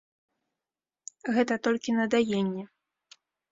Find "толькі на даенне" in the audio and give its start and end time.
1.69-2.67